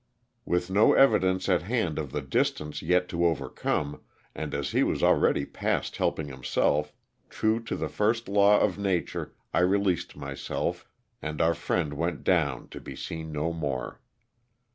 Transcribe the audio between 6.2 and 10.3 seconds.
himself, true to the first law of nature I released